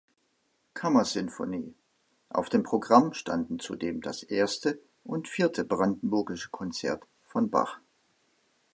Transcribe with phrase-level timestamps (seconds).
[0.73, 1.75] Kammersinfonie;
[2.29, 7.79] auf dem Programm standen zudem das erste und vierte Brandenburgische Konzert von Bach.